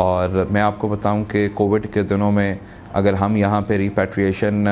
[0.00, 2.54] اور میں آپ کو بتاؤں کہ کووڈ کے دنوں میں
[2.98, 4.66] اگر ہم یہاں پہ ری پیٹریشن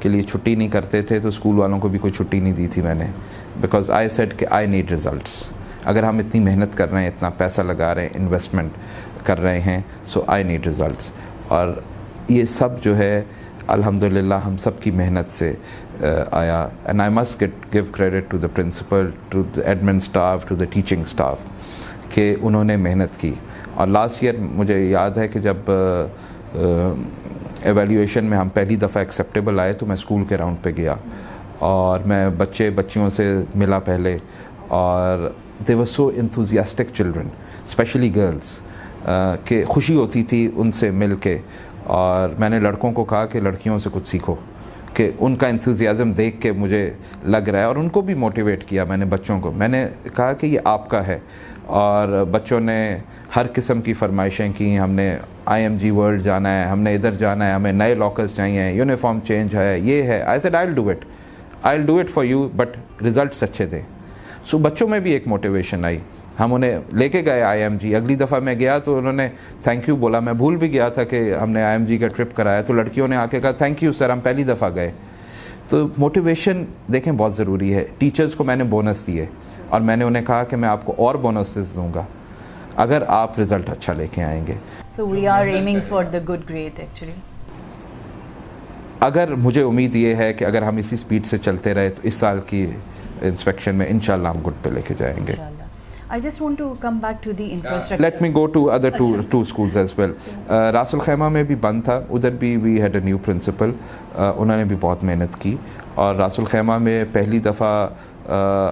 [0.00, 2.66] کے لیے چھٹی نہیں کرتے تھے تو اسکول والوں کو بھی کوئی چھٹی نہیں دی
[2.74, 3.04] تھی میں نے
[3.60, 5.32] بیکاز آئی سیٹ کہ آئی نیڈ ریزلٹس
[5.92, 8.76] اگر ہم اتنی محنت کر رہے ہیں اتنا پیسہ لگا رہے ہیں انویسٹمنٹ
[9.26, 9.80] کر رہے ہیں
[10.14, 11.10] سو آئی نیڈ ریزلٹس
[11.58, 11.68] اور
[12.28, 13.12] یہ سب جو ہے
[13.76, 14.02] الحمد
[14.46, 15.52] ہم سب کی محنت سے
[16.40, 20.54] آیا and I must get give credit to the principal to the admin staff to
[20.54, 21.48] the teaching staff
[22.12, 23.32] کہ انہوں نے محنت کی
[23.74, 25.70] اور لاسٹ ایئر مجھے یاد ہے کہ جب
[27.66, 30.94] ایویلیویشن میں ہم پہلی دفعہ ایکسیپٹیبل آئے تو میں اسکول کے راؤنڈ پہ گیا
[31.68, 34.16] اور میں بچے بچیوں سے ملا پہلے
[34.82, 35.28] اور
[35.68, 37.28] they was so enthusiastic children
[37.64, 38.58] specially girls
[39.44, 41.36] کہ خوشی ہوتی تھی ان سے مل کے
[41.98, 44.34] اور میں نے لڑکوں کو کہا کہ لڑکیوں سے کچھ سیکھو
[44.94, 46.88] کہ ان کا انتھوزیازم دیکھ کے مجھے
[47.24, 49.84] لگ رہا ہے اور ان کو بھی موٹیویٹ کیا میں نے بچوں کو میں نے
[50.16, 51.18] کہا کہ یہ آپ کا ہے
[51.66, 52.76] اور بچوں نے
[53.36, 56.94] ہر قسم کی فرمائشیں کی ہم نے آئی ایم جی ورلڈ جانا ہے ہم نے
[56.94, 60.66] ادھر جانا ہے ہمیں نئے لاکرز چاہیے یونیفارم چینج ہے یہ ہے I said I
[60.68, 61.04] will do it
[61.66, 63.80] I do it for you but results اچھے تھے
[64.50, 65.98] سو بچوں میں بھی ایک موٹیویشن آئی
[66.40, 69.28] ہم انہیں لے کے گئے آئی ایم جی اگلی دفعہ میں گیا تو انہوں نے
[69.64, 72.08] تھینک یو بولا میں بھول بھی گیا تھا کہ ہم نے آئی ایم جی کا
[72.16, 74.90] ٹرپ کرایا تو لڑکیوں نے آ کے کہا تھینک یو سر ہم پہلی دفعہ گئے
[75.68, 79.26] تو موٹیویشن دیکھیں بہت ضروری ہے ٹیچرس کو میں نے بونس دیے
[79.70, 82.02] اور میں نے انہیں کہا کہ میں آپ کو اور بونسز دوں گا
[82.84, 84.54] اگر آپ رزلٹ اچھا لے کے آئیں گے
[84.96, 87.12] so we are aiming for the good great actually
[89.10, 92.14] اگر مجھے امید یہ ہے کہ اگر ہم اسی سپیڈ سے چلتے رہے تو اس
[92.14, 92.66] سال کی
[93.22, 95.34] انسپیکشن میں انشاءاللہ ہم گڈ پہ لے کے جائیں گے
[96.14, 98.02] I just want to come back to the infrastructure.
[98.04, 100.10] Let me go to other two, two schools as well.
[100.74, 103.70] Ras uh, Al Khaimah میں بھی بند تھا ادھر بھی we had a new principal
[104.16, 105.56] انہوں نے بھی بہت محنت کی
[106.04, 107.70] اور راس الخیمہ میں پہلی دفعہ
[108.34, 108.70] uh,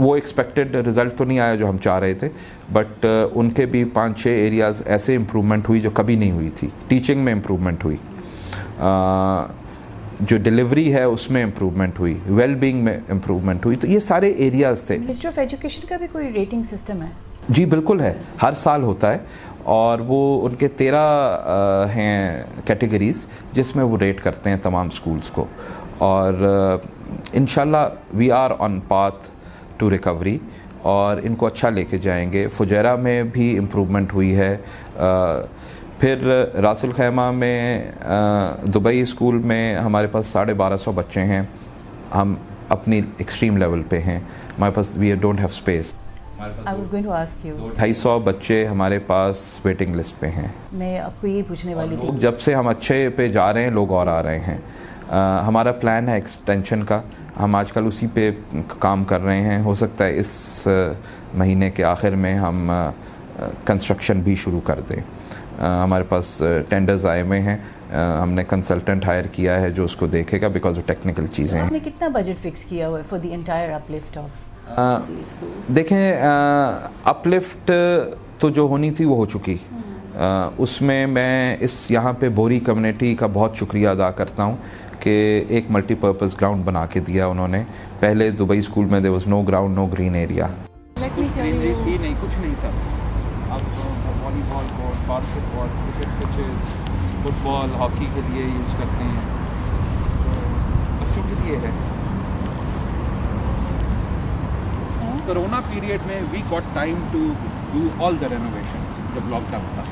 [0.00, 2.28] وہ ایکسپیکٹڈ ریزلٹ تو نہیں آیا جو ہم چاہ رہے تھے
[2.72, 6.50] بٹ uh, ان کے بھی پانچ چھ ایریاز ایسے امپرومنٹ ہوئی جو کبھی نہیں ہوئی
[6.60, 7.96] تھی ٹیچنگ میں امپرومنٹ ہوئی
[8.82, 9.44] uh,
[10.28, 14.28] جو ڈیلیوری ہے اس میں امپرومنٹ ہوئی ویل بینگ میں امپرومنٹ ہوئی تو یہ سارے
[14.48, 14.96] ایریاز تھے
[15.28, 17.08] آف ایجوکیشن کا بھی کوئی ریٹنگ سسٹم ہے
[17.56, 19.18] جی بالکل ہے ہر سال ہوتا ہے
[19.74, 24.86] اور وہ ان کے تیرہ uh, ہیں کیٹیگریز جس میں وہ ریٹ کرتے ہیں تمام
[24.92, 25.44] اسکولس کو
[26.12, 26.34] اور
[27.38, 29.26] انشاءاللہ we are on path
[29.80, 30.36] to recovery
[30.94, 34.56] اور ان کو اچھا لے کے جائیں گے فجیرہ میں بھی امپروومنٹ ہوئی ہے
[36.00, 36.24] پھر
[36.62, 37.90] راس الخیمہ میں
[38.74, 41.42] دبئی اسکول میں ہمارے پاس ساڑھے بارہ سو بچے ہیں
[42.14, 42.34] ہم
[42.76, 44.18] اپنی ایکسٹریم لیول پہ ہیں
[44.56, 45.94] ہمارے پاس وی ڈونٹ ہیو اسپیس
[47.76, 50.48] ڈھائی سو بچے ہمارے پاس ویٹنگ لسٹ پہ ہیں
[50.82, 53.70] میں آپ کو یہ پوچھنے والی تھی جب سے ہم اچھے پہ جا رہے ہیں
[53.80, 54.58] لوگ اور آ رہے ہیں
[55.46, 57.00] ہمارا پلان ہے ایکسٹینشن کا
[57.40, 58.30] ہم آج کل اسی پہ
[58.78, 60.66] کام کر رہے ہیں ہو سکتا ہے اس
[61.38, 62.70] مہینے کے آخر میں ہم
[63.64, 65.00] کنسٹرکشن بھی شروع کر دیں
[65.62, 66.36] ہمارے پاس
[66.68, 67.56] ٹینڈرز آئے ہوئے ہیں
[68.20, 71.58] ہم نے کنسلٹنٹ ہائر کیا ہے جو اس کو دیکھے گا بیکاز وہ ٹیکنیکل چیزیں
[71.60, 72.88] ہیں کتنا بجٹ فکس کیا
[73.22, 73.92] دی انٹائر اپ
[74.78, 75.42] آف
[75.76, 76.00] دیکھیں
[77.12, 77.70] اپ لفٹ
[78.38, 79.56] تو جو ہونی تھی وہ ہو چکی
[80.62, 84.56] اس میں میں اس یہاں پہ بوری کمیونٹی کا بہت شکریہ ادا کرتا ہوں
[85.02, 85.16] کہ
[85.48, 87.62] ایک ملٹی پرپز گراؤنڈ بنا کے دیا انہوں نے
[88.00, 90.46] پہلے دبئی اسکول میں they was no ground no green area
[91.06, 92.68] کچھ نہیں تھا
[94.48, 95.06] volleyball court
[95.56, 96.66] basketball cricket pitches
[97.46, 99.22] football hockey کے لیے یوز کرتے ہیں
[101.00, 101.70] بچوں کے لیے ہے
[105.26, 107.26] کرونا پیریڈ میں we got time to
[107.72, 108.84] do all the renovation
[109.14, 109.82] جب لاک ڈاؤن تھا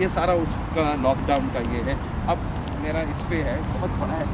[0.00, 1.94] یہ سارا اس کا لاک ڈاؤن کا یہ ہے
[2.34, 2.38] اب
[2.82, 4.24] میرا اس پہ ہے بہت بڑا ہے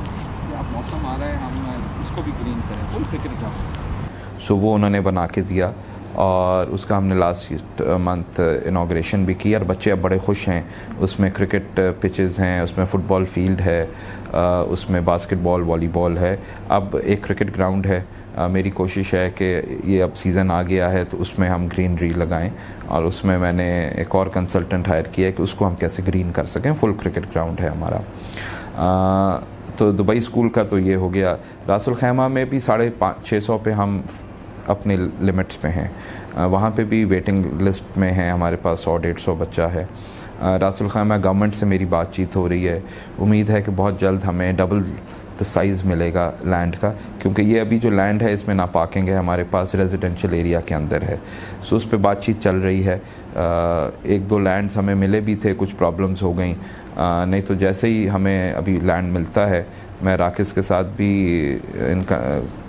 [0.73, 1.27] موسم آ رہا
[1.73, 5.71] ہے اس کو بھی گرین کریں کرکٹ گراؤنڈ سو وہ انہوں نے بنا کے دیا
[6.25, 10.47] اور اس کا ہم نے لاسٹ منتھ انوگریشن بھی کی اور بچے اب بڑے خوش
[10.49, 10.61] ہیں
[11.05, 13.81] اس میں کرکٹ پچز ہیں اس میں فٹ بال فیلڈ ہے
[14.33, 16.35] اس میں باسکٹ بال والی بال ہے
[16.77, 18.01] اب ایک کرکٹ گراؤنڈ ہے
[18.53, 21.97] میری کوشش ہے کہ یہ اب سیزن آ گیا ہے تو اس میں ہم گرین
[22.01, 22.49] ری لگائیں
[22.95, 25.75] اور اس میں میں نے ایک اور کنسلٹنٹ ہائر کیا ہے کہ اس کو ہم
[25.81, 28.01] کیسے گرین کر سکیں فل کرکٹ گراؤنڈ ہے ہمارا
[29.77, 31.35] تو دبئی اسکول کا تو یہ ہو گیا
[31.69, 34.01] راس الخیمہ میں بھی ساڑھے چھ سو پہ ہم
[34.75, 35.89] اپنے لمٹس پہ ہیں
[36.51, 39.85] وہاں پہ بھی ویٹنگ لسٹ میں ہیں ہمارے پاس سو ڈیڑھ سو بچہ ہے
[40.61, 42.79] راس الخیمہ گورنمنٹ سے میری بات چیت ہو رہی ہے
[43.23, 44.83] امید ہے کہ بہت جلد ہمیں ڈبل
[45.41, 48.63] دا سائز ملے گا لینڈ کا کیونکہ یہ ابھی جو لینڈ ہے اس میں نہ
[48.73, 51.17] پاکنگ ہے ہمارے پاس ریزیڈینشیل ایریا کے اندر ہے
[51.69, 52.99] سو اس پہ بات چیت چل رہی ہے
[54.13, 56.55] ایک دو لینڈز ہمیں ملے بھی تھے کچھ پرابلمز ہو گئیں
[56.97, 59.63] نہیں تو جیسے ہی ہمیں ابھی لینڈ ملتا ہے
[60.03, 61.07] میں راکس کے ساتھ بھی
[61.91, 62.17] ان کا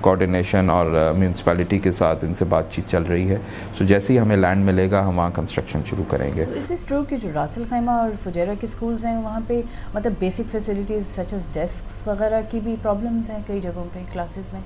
[0.02, 0.86] کوآڈینیشن اور
[1.18, 3.38] میونسپیلٹی کے ساتھ ان سے بات چیت چل رہی ہے
[3.78, 7.02] سو جیسے ہی ہمیں لینڈ ملے گا ہم وہاں کنسٹرکشن شروع کریں گے اس ٹرو
[7.10, 9.62] کہ جو راسل خیمہ اور فجیرہ کے سکولز ہیں وہاں پہ
[9.94, 11.20] مطلب بیسک فیسلٹیز
[11.54, 14.62] ڈیسکس وغیرہ کی بھی پرابلمز ہیں کئی جگہوں پہ کلاسز میں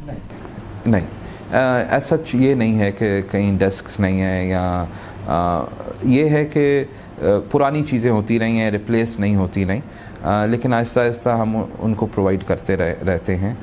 [0.86, 5.64] نہیں سچ یہ نہیں ہے کہ کئی ڈیسکس نہیں ہیں یا
[6.10, 6.84] یہ ہے کہ
[7.52, 12.06] پرانی چیزیں ہوتی رہی ہیں ریپلیس نہیں ہوتی رہیں لیکن آہستہ آہستہ ہم ان کو
[12.16, 12.76] پرووائڈ کرتے
[13.08, 13.54] رہتے ہیں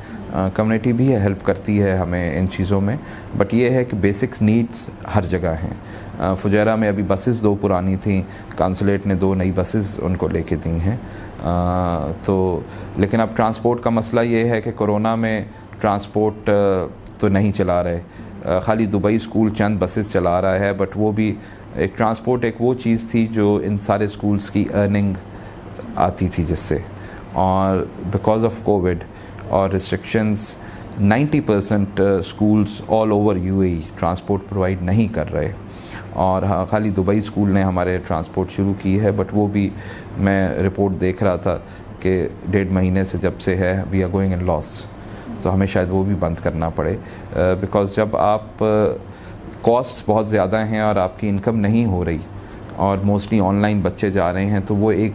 [0.55, 2.97] کمیونٹی بھی ہیلپ کرتی ہے ہمیں ان چیزوں میں
[3.39, 7.97] بٹ یہ ہے کہ بیسک نیڈس ہر جگہ ہیں فجیرہ میں ابھی بسز دو پرانی
[8.03, 8.21] تھیں
[8.57, 10.97] کانسولیٹ نے دو نئی بسز ان کو لے کے دی ہیں
[12.25, 12.39] تو
[12.97, 15.41] لیکن اب ٹرانسپورٹ کا مسئلہ یہ ہے کہ کرونا میں
[15.81, 16.51] ٹرانسپورٹ
[17.19, 21.33] تو نہیں چلا رہے خالی دبئی اسکول چند بسز چلا رہا ہے بٹ وہ بھی
[21.83, 25.13] ایک ٹرانسپورٹ ایک وہ چیز تھی جو ان سارے اسکولس کی ارننگ
[26.07, 26.79] آتی تھی جس سے
[27.43, 29.05] اور بیکاز آف کووڈ
[29.59, 30.41] اور restrictions
[31.01, 35.53] ninety percent schools all over U A transport provide نہیں کر رہے
[36.27, 39.69] اور ہاں، خالی دبئی اسکول نے ہمارے ٹرانسپورٹ شروع کی ہے بٹ وہ بھی
[40.29, 41.59] میں رپورٹ دیکھ رہا تھا
[42.01, 42.17] کہ
[42.51, 44.81] ڈیڑھ مہینے سے جب سے ہے we are going in loss
[45.43, 46.97] تو ہمیں شاید وہ بھی بند کرنا پڑے
[47.61, 48.89] بیکاز uh, جب آپ uh,
[49.67, 52.19] کاسٹ بہت زیادہ ہیں اور آپ کی انکم نہیں ہو رہی
[52.87, 55.15] اور موسٹلی آن لائن بچے جا رہے ہیں تو وہ ایک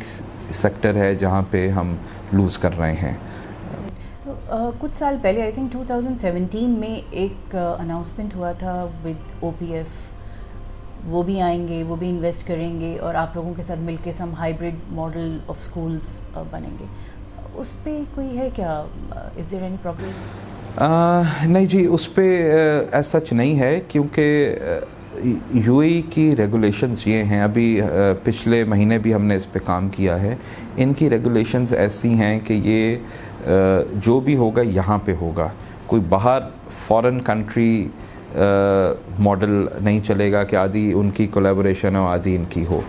[0.62, 1.96] سیکٹر ہے جہاں پہ ہم
[2.34, 3.14] لوز کر رہے ہیں
[4.80, 8.74] کچھ سال پہلے I think two thousand seventeen میں ایک اناؤنسمنٹ ہوا تھا
[9.06, 10.02] ود او پی ایف
[11.12, 13.96] وہ بھی آئیں گے وہ بھی انویسٹ کریں گے اور آپ لوگوں کے ساتھ مل
[14.04, 16.86] کے some hybrid model of schools بنیں گے
[17.62, 18.82] اس پہ کوئی ہے کیا
[19.38, 20.28] از دیر اینی پروگریس
[20.80, 22.22] نہیں جی اس پہ
[22.98, 24.56] ایس نہیں ہے کیونکہ
[25.66, 27.82] یو اے کی ریگولیشنز یہ ہیں ابھی
[28.24, 30.36] پچھلے مہینے بھی ہم نے اس پہ کام کیا ہے
[30.84, 35.48] ان کی ریگولیشنز ایسی ہیں کہ یہ جو بھی ہوگا یہاں پہ ہوگا
[35.88, 36.40] کوئی باہر
[36.88, 37.88] فارن کنٹری
[39.26, 42.82] ماڈل نہیں چلے گا کہ آدھی ان کی کولیبوریشن ہو آدھی ان کی ہو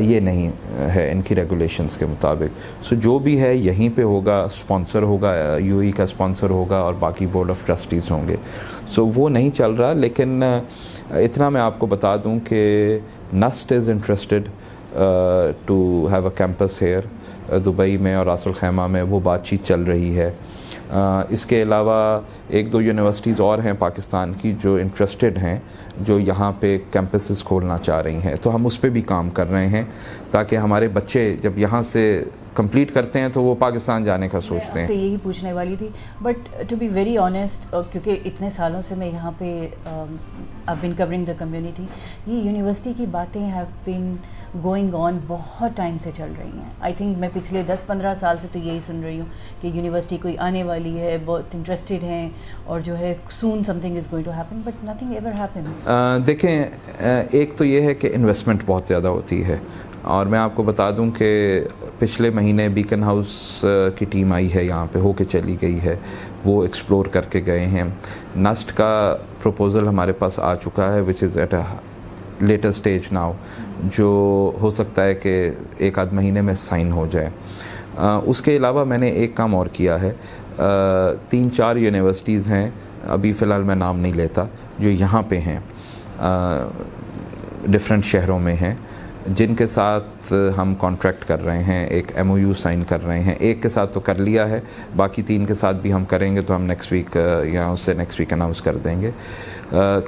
[0.00, 0.48] یہ نہیں
[0.94, 5.32] ہے ان کی ریگولیشنز کے مطابق سو جو بھی ہے یہیں پہ ہوگا اسپانسر ہوگا
[5.62, 8.36] یو ای کا اسپانسر ہوگا اور باقی بورڈ آف ٹرسٹیز ہوں گے
[8.94, 12.64] سو وہ نہیں چل رہا لیکن اتنا میں آپ کو بتا دوں کہ
[13.32, 14.48] NUST is interested
[15.66, 17.06] to have a campus here
[17.66, 20.30] Dubai میں اور راص الخیمہ میں وہ بات چیت چل رہی ہے
[20.92, 25.58] اس کے علاوہ ایک دو یونیورسٹیز اور ہیں پاکستان کی جو انٹرسٹڈ ہیں
[26.06, 29.50] جو یہاں پہ کیمپسز کھولنا چاہ رہی ہیں تو ہم اس پہ بھی کام کر
[29.50, 29.82] رہے ہیں
[30.30, 32.04] تاکہ ہمارے بچے جب یہاں سے
[32.54, 35.88] کمپلیٹ کرتے ہیں تو وہ پاکستان جانے کا سوچتے ہیں یہی پوچھنے والی تھی
[36.22, 39.68] but to be very honest کیونکہ اتنے سالوں سے میں یہاں پہ
[40.96, 43.94] یہ یونیورسٹی کی باتیں ہیو
[44.64, 48.38] گوئنگ آن بہت ٹائم سے چل رہی ہیں آئی تھنک میں پچھلے دس پندرہ سال
[48.42, 49.26] سے تو یہی سن رہی ہوں
[49.60, 52.28] کہ یونیورسٹی کوئی آنے والی ہے بہت انٹرسٹیڈ ہیں
[52.64, 56.50] اور جو ہے soon something is going to happen but nothing ever دیکھیں
[57.30, 59.58] ایک تو یہ ہے کہ انویسٹمنٹ بہت زیادہ ہوتی ہے
[60.14, 61.26] اور میں آپ کو بتا دوں کہ
[61.98, 63.30] پچھلے مہینے بیکن ہاؤس
[63.98, 65.96] کی ٹیم آئی ہے یہاں پہ ہو کے چلی گئی ہے
[66.44, 67.84] وہ ایکسپلور کر کے گئے ہیں
[68.36, 68.90] نسٹ کا
[69.42, 71.62] پروپوزل ہمارے پاس آ چکا ہے which is at a
[72.46, 73.32] latest stage now
[73.96, 74.06] جو
[74.60, 77.28] ہو سکتا ہے کہ ایک آدھ مہینے میں سائن ہو جائے
[78.30, 80.12] اس کے علاوہ میں نے ایک کام اور کیا ہے
[81.30, 82.68] تین چار یونیورسٹیز ہیں
[83.16, 84.44] ابھی فی الحال میں نام نہیں لیتا
[84.78, 85.58] جو یہاں پہ ہیں
[87.72, 88.74] ڈفرینٹ شہروں میں ہیں
[89.38, 93.20] جن کے ساتھ ہم کانٹریکٹ کر رہے ہیں ایک ایم او یو سائن کر رہے
[93.22, 94.60] ہیں ایک کے ساتھ تو کر لیا ہے
[94.96, 97.16] باقی تین کے ساتھ بھی ہم کریں گے تو ہم نیکسٹ ویک
[97.52, 99.10] یا اس سے نیکسٹ ویک اناؤنس کر دیں گے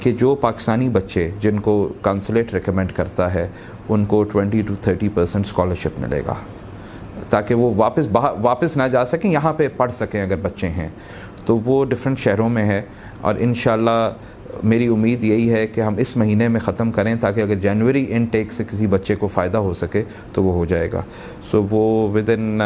[0.03, 3.47] کہ جو پاکستانی بچے جن کو کانسلیٹ ریکمینڈ کرتا ہے
[3.89, 6.35] ان کو twenty to thirty percent scholarship ملے گا
[7.31, 8.09] تاکہ وہ واپس
[8.43, 10.89] واپس نہ جا سکیں یہاں پہ پڑھ سکیں اگر بچے ہیں
[11.47, 12.81] تو وہ ڈفرینٹ شہروں میں ہے
[13.21, 14.11] اور ان شاء اللہ
[14.63, 18.25] میری امید یہی ہے کہ ہم اس مہینے میں ختم کریں تاکہ اگر جنوری ان
[18.33, 21.03] ٹیک سے کسی بچے کو فائدہ ہو سکے تو وہ ہو جائے گا
[21.51, 22.61] سو so وہ within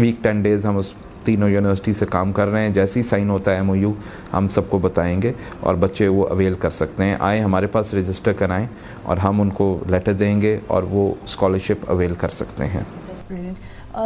[0.00, 0.92] week ten days ہم اس
[1.28, 3.92] تینوں یونیورسٹی سے کام کر رہے ہیں جیسی سائن ہوتا ہے ایم او یو
[4.32, 5.32] ہم سب کو بتائیں گے
[5.66, 8.66] اور بچے وہ اویل کر سکتے ہیں آئیں ہمارے پاس رجسٹر کرائیں
[9.10, 12.82] اور ہم ان کو لیٹر دیں گے اور وہ اسکالرشپ اویل کر سکتے ہیں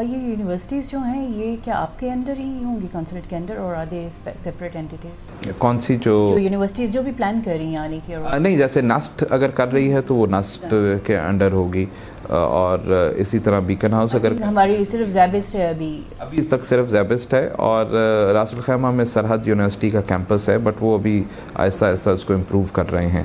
[0.01, 3.57] یہ یونیورسٹیز جو ہیں یہ کیا آپ کے انڈر ہی ہوں گی کانسولیٹ کے انڈر
[3.59, 4.07] اور آدھے
[4.45, 5.27] سپریٹ انٹیٹیز
[5.59, 8.01] کون سی جو یونیورسٹیز جو بھی پلان کر رہی ہیں آنے یعنی
[8.33, 10.75] کی نہیں جیسے ناسٹ اگر کر رہی ہے تو وہ ناسٹ
[11.07, 11.85] کے انڈر ہوگی
[12.29, 16.89] اور اسی طرح بیکن ہاؤس اگر ہماری صرف زیبسٹ ہے ابھی ابھی اس تک صرف
[16.91, 17.87] زیبسٹ ہے اور
[18.35, 21.23] راس الخیمہ میں سرحد یونیورسٹی کا کیمپس ہے بٹ وہ ابھی
[21.55, 23.25] آہستہ آہستہ اس کو امپروو کر رہے ہیں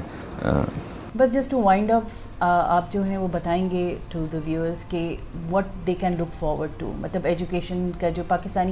[1.18, 5.08] بس جسٹ ٹو وائنڈ اپ آپ جو ہیں وہ بتائیں گے ٹو دا ویورس کہ
[5.50, 8.72] what they can look forward to مطلب ایجوکیشن کا جو پاکستانی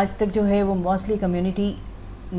[0.00, 1.72] آج تک جو ہے وہ موسٹلی کمیونٹی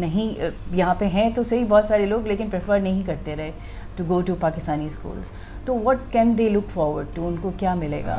[0.03, 0.43] نہیں
[0.77, 3.51] یہاں پہ ہیں تو صحیح بہت سارے لوگ لیکن پریفر نہیں کرتے رہے
[3.95, 5.31] to go to Pakistani schools
[5.65, 8.17] تو what can they look forward to ان کو کیا ملے گا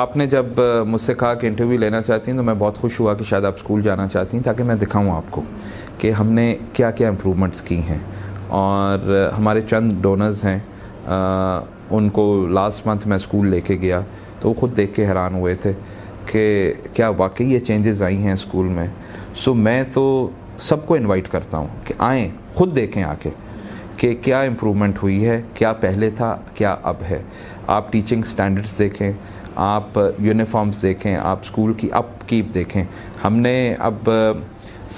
[0.00, 2.98] آپ نے جب مجھ سے کہا کہ انٹرویو لینا چاہتی ہیں تو میں بہت خوش
[3.00, 5.42] ہوا کہ شاید آپ اسکول جانا چاہتی ہیں تاکہ میں دکھاؤں آپ کو
[5.98, 7.98] کہ ہم نے کیا کیا امپروومنٹس کی ہیں
[8.64, 8.98] اور
[9.38, 10.58] ہمارے چند ڈونرز ہیں
[11.10, 14.00] ان کو لاسٹ منتھ میں اسکول لے کے گیا
[14.40, 15.72] تو وہ خود دیکھ کے حیران ہوئے تھے
[16.30, 16.42] کہ
[16.94, 18.86] کیا واقعی یہ چینجز آئی ہیں اسکول میں
[19.44, 20.04] سو میں تو
[20.68, 23.30] سب کو انوائٹ کرتا ہوں کہ آئیں خود دیکھیں آ کے
[23.98, 27.22] کہ کیا امپرومنٹ ہوئی ہے کیا پہلے تھا کیا اب ہے
[27.76, 29.10] آپ ٹیچنگ سٹینڈرز دیکھیں
[29.66, 32.82] آپ یونیفارمز دیکھیں آپ اسکول کی اپ کیپ دیکھیں
[33.24, 33.54] ہم نے
[33.88, 34.08] اب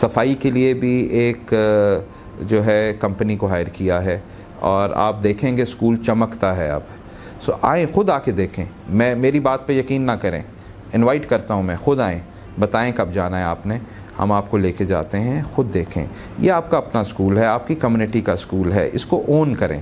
[0.00, 1.54] صفائی کے لیے بھی ایک
[2.48, 4.18] جو ہے کمپنی کو ہائر کیا ہے
[4.68, 6.80] اور آپ دیکھیں گے اسکول چمکتا ہے اب
[7.44, 8.64] سو آئیں خود آ کے دیکھیں
[8.98, 10.40] میں میری بات پہ یقین نہ کریں
[10.94, 12.18] انوائٹ کرتا ہوں میں خود آئیں
[12.60, 13.78] بتائیں کب جانا ہے آپ نے
[14.18, 16.04] ہم آپ کو لے کے جاتے ہیں خود دیکھیں
[16.38, 19.54] یہ آپ کا اپنا اسکول ہے آپ کی کمیونٹی کا اسکول ہے اس کو اون
[19.60, 19.80] کریں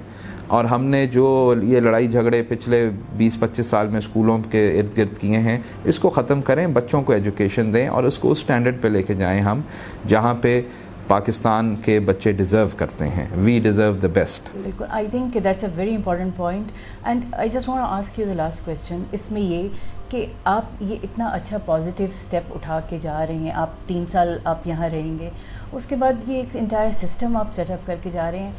[0.57, 4.97] اور ہم نے جو یہ لڑائی جھگڑے پچھلے بیس پچیس سال میں اسکولوں کے ارد
[4.99, 5.59] گرد کیے ہیں
[5.91, 9.03] اس کو ختم کریں بچوں کو ایجوکیشن دیں اور اس کو اس اسٹینڈرڈ پہ لے
[9.03, 9.61] کے جائیں ہم
[10.09, 10.61] جہاں پہ
[11.09, 15.71] پاکستان کے بچے ڈیزرو کرتے ہیں وی ڈیزرو دا بیسٹ بالکل I think that's a
[15.77, 16.73] very important point
[17.09, 19.69] and I just want you کی لاسٹ کویشچن اس میں یہ
[20.11, 24.37] کہ آپ یہ اتنا اچھا پازیٹیو اسٹیپ اٹھا کے جا رہے ہیں آپ تین سال
[24.53, 25.31] آپ یہاں رہیں گے
[25.73, 28.53] اس کے بعد یہ ایک انٹائر سسٹم آپ سیٹ اپ کر کے جا رہے ہیں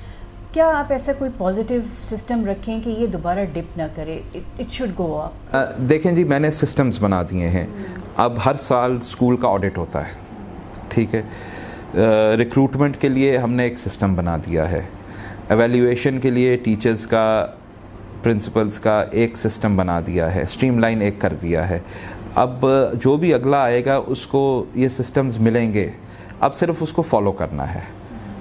[0.51, 4.97] کیا آپ ایسا کوئی پازیٹیو سسٹم رکھیں کہ یہ دوبارہ ڈپ نہ کرے اٹ شوڈ
[4.99, 8.01] گو آپ دیکھیں جی میں نے سسٹمس بنا دیے ہیں hmm.
[8.25, 10.27] اب ہر سال اسکول کا آڈٹ ہوتا ہے
[10.89, 11.21] ٹھیک ہے
[12.37, 14.81] ریکروٹمنٹ کے لیے ہم نے ایک سسٹم بنا دیا ہے
[15.53, 17.23] ایویلیویشن کے لیے ٹیچرز کا
[18.23, 21.79] پرنسپلز کا ایک سسٹم بنا دیا ہے اسٹریم لائن ایک کر دیا ہے
[22.43, 22.65] اب
[23.05, 24.43] جو بھی اگلا آئے گا اس کو
[24.83, 25.89] یہ سسٹمز ملیں گے
[26.47, 27.79] اب صرف اس کو فالو کرنا ہے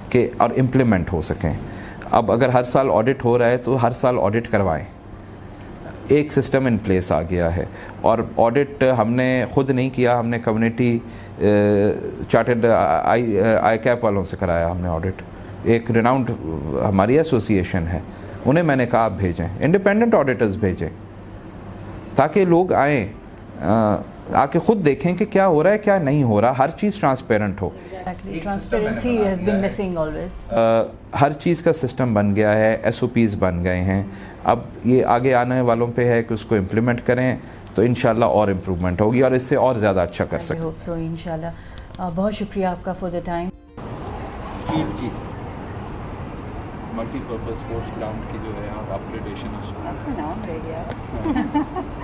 [0.09, 1.53] کہ اور امپلیمنٹ ہو سکیں
[2.19, 4.83] اب اگر ہر سال آڈٹ ہو رہا ہے تو ہر سال آڈٹ کروائیں
[6.15, 7.63] ایک سسٹم ان پلیس آ گیا ہے
[8.09, 10.97] اور آڈٹ ہم نے خود نہیں کیا ہم نے کمیونٹی
[12.31, 15.21] چارٹڈ آئی کیپ والوں سے کرایا ہم نے آڈٹ
[15.71, 16.29] ایک ریناؤنڈ
[16.87, 17.99] ہماری ایسوسی ایشن ہے
[18.45, 20.87] انہیں میں نے کہا آپ بھیجیں انڈیپینڈنٹ آڈیٹرز بھیجیں
[22.15, 23.05] تاکہ لوگ آئیں
[24.39, 26.95] آ کے خود دیکھیں کہ کیا ہو رہا ہے کیا نہیں ہو رہا ہر چیز
[26.99, 27.69] ٹرانسپیرنٹ ہو
[31.21, 34.01] ہر چیز کا سسٹم بن گیا ہے ایس او پیز بن گئے ہیں
[34.45, 37.35] اب یہ آگے آنے والوں پہ ہے کہ اس کو امپلیمنٹ کریں
[37.75, 42.35] تو انشاءاللہ اور امپروومنٹ ہوگی اور اس سے اور زیادہ اچھا کر سکتے ہیں بہت
[42.35, 43.49] شکریہ آپ کا for the time
[47.27, 49.55] multipurpose sports ground کی جو ہے آپ اپریڈیشن
[49.89, 50.83] آپ کا نام رہ گیا
[51.25, 51.98] ہاں۔